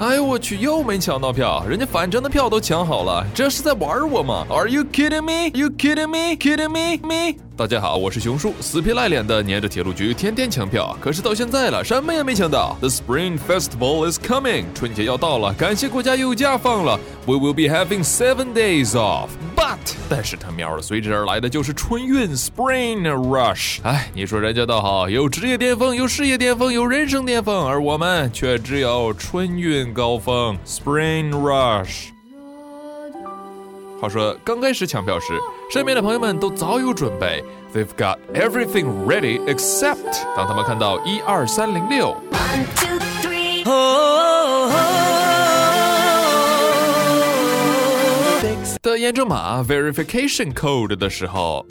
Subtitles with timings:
[0.00, 5.50] 哎呦我去，又没抢到票，人家反正的票都抢好了，这是在玩我吗？Are you kidding me?
[5.58, 6.36] You kidding me?
[6.36, 7.00] Kidding me?
[7.02, 7.34] Me?
[7.56, 12.76] 大家好，我是熊叔，死皮赖脸的黏着铁路局，天天抢票，可是到现在了，什么也没抢到。
[12.78, 16.96] The Spring Festival is coming，春节要到了，感谢国家有假放了。
[17.26, 19.30] We will be having seven days off。
[19.58, 19.78] But，
[20.08, 23.80] 但是他喵的，随之而来的就是春运 Spring Rush。
[23.82, 32.10] 哎，你说人家倒好，有职业巅峰，有事业巅峰，有人生巅峰，而我们却只有春运高峰 Spring Rush。
[34.00, 35.32] 话说，刚开始抢票时，
[35.72, 37.42] 身边的朋友们都早有准备
[37.74, 42.16] ，They've got everything ready except 当他们看到一二三零六
[48.87, 51.65] 的验证码 verification code 的时候，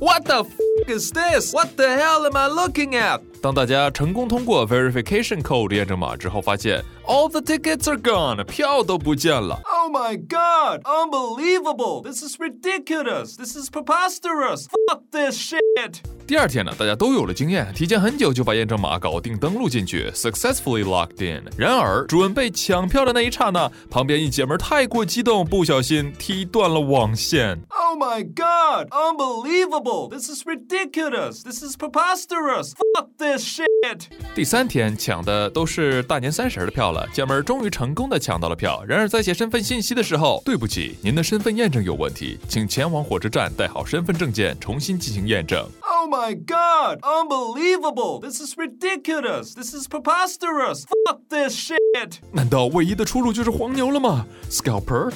[0.00, 0.48] What the f
[0.86, 1.52] is this?
[1.52, 3.20] What the hell am I looking at?
[3.42, 9.60] 当大家成功通过 verification code 验证码之后，发现 all the tickets are gone，票都不见了。
[9.83, 10.83] Oh my god!
[10.85, 12.03] Unbelievable!
[12.03, 13.35] This is ridiculous!
[13.35, 14.67] This is preposterous!
[14.87, 16.01] Fuck this shit!
[16.27, 21.43] 第二天呢，大家都有了经验，提前很久就把验证码搞定，登录进去，successfully locked in。
[21.57, 27.59] 然而，准备抢票的那一刹那，旁边一姐们太过激动，不小心踢断了网线。
[28.01, 28.89] My god!
[28.89, 30.09] Unbelievable!
[30.09, 31.43] This is ridiculous!
[31.43, 32.73] This is preposterous!
[32.73, 34.07] Fuck this shit!
[34.33, 38.83] 第三天抢的都是大年三十的票了，姐们儿终于成功的抢到了票。
[38.87, 45.63] 然而在写身份信息的时候，对不起，您的身份验证有问题，请前往火车站带好身份证件，重新进行验证。
[46.11, 46.99] Oh my god!
[47.03, 48.19] Unbelievable!
[48.19, 49.53] This is ridiculous!
[49.53, 50.83] This is preposterous!
[51.07, 52.17] Fuck this shit!
[52.33, 55.09] 难道唯一的出路就是黄牛了吗？Scalper，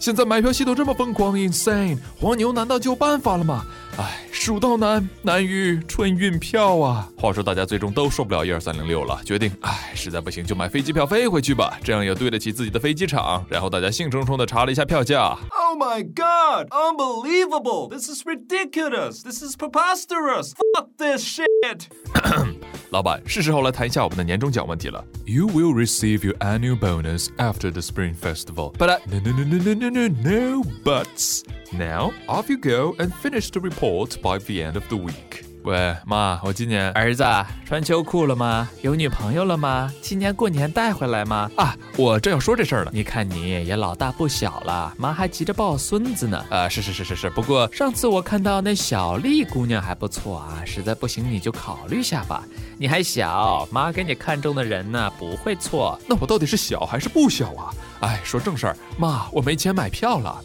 [0.00, 3.66] 现在买票系统这么疯狂，insane，黄牛难道就有办法了吗？
[3.98, 7.08] 唉，蜀道难，难于春运票啊！
[7.18, 13.44] 话说大家最终都受不了一二三零六了，决定，唉，实在不行就买飞机票飞回去吧，这样也对得起自己的飞机场。
[13.48, 15.36] 然后大家兴冲冲的查了一下票价。
[15.73, 16.69] Oh my god!
[16.71, 17.87] Unbelievable!
[17.89, 19.23] This is ridiculous!
[19.23, 20.53] This is preposterous!
[20.75, 21.87] Fuck this shit!
[22.91, 25.03] 老板，是时候来谈一下我们的年终奖问题了。
[25.25, 28.99] You will receive your annual bonus after the Spring Festival, but I...
[29.05, 31.43] no no no no no no no no buts.
[31.71, 35.45] Now off you go and finish the report by the end of the week.
[35.64, 37.24] 喂，妈，我今年儿子
[37.64, 38.68] 穿秋裤了吗？
[38.82, 39.90] 有女朋友了吗？
[40.02, 41.50] 今年过年带回来吗？
[41.56, 42.90] 啊，我正要说这事儿呢。
[42.92, 46.44] 你看你也老大不小了，妈还急着抱孙子呢。
[46.50, 52.44] 呃，是是是是是，不过上次我看到那小丽姑娘还不错啊，实在不行你就考虑下吧。
[52.76, 55.98] 你还小，妈给你看中的人呢不会错。
[56.06, 57.72] 那我到底是小还是不小啊？
[58.00, 60.44] 哎，说正事儿，妈，我没钱买票了。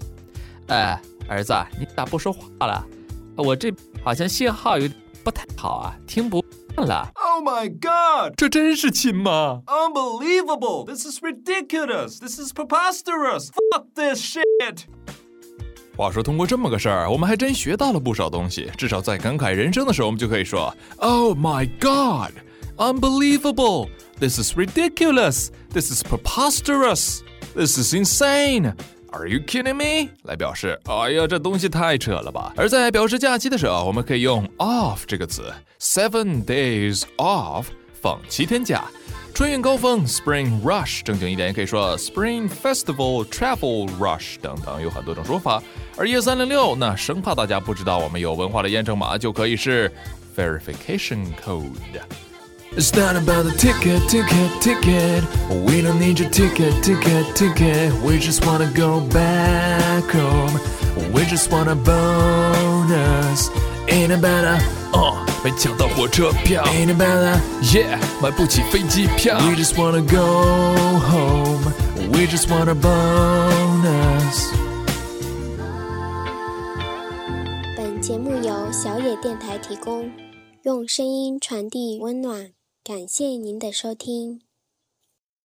[0.68, 2.82] 哎，儿子，你咋不说话了？
[3.36, 3.70] 我这
[4.02, 4.90] 好像信号有。
[5.24, 6.44] 不太好啊，听不
[6.76, 7.12] 见了。
[7.16, 8.34] Oh my god！
[8.38, 10.86] 这真是亲吗？Unbelievable!
[10.86, 12.20] This is ridiculous!
[12.20, 13.50] This is preposterous!
[13.72, 14.86] Fuck this shit!
[15.98, 18.72] 话说，通过这么个事儿，我们还真学到了不少东西。
[18.78, 22.32] 至少在感慨人生的时候，我们就可以说：Oh my god!
[22.78, 23.90] Unbelievable!
[24.20, 25.50] This is ridiculous!
[25.74, 27.20] This is preposterous!
[27.54, 28.74] This is insane!
[29.12, 30.12] Are you kidding me？
[30.24, 32.54] 来表示，哎呀，这东西太扯了吧。
[32.56, 37.66] 而在表示假期的时候，我们可以用 off 这个词，seven days off，
[38.02, 38.86] 放七天假。
[39.34, 45.64] 春运高峰 Spring Rush，正经一点也可以说 Spring Festival Travel Rush 等等，有很多种说法。
[45.96, 49.92] 而一三零六，那生怕大家不知道我们有文化的验证码，就可以是
[50.36, 52.29] verification code。
[52.77, 55.23] It's not about the ticket, ticket, ticket.
[55.49, 57.93] We don't need your ticket, ticket, ticket.
[58.03, 60.59] We just wanna go back home.
[61.13, 63.49] We just want a bonus.
[63.87, 64.59] Ain't about a,
[64.93, 66.65] 哦，没抢到火车票。
[66.65, 69.39] Ain't about a, yeah，买不起飞机票。
[69.39, 71.73] We just wanna go home.
[72.11, 74.51] We just want a bonus.
[77.77, 80.11] 本节目由小野电台提供，
[80.65, 82.49] 用声音传递温暖。
[82.90, 84.42] 感谢您的收听。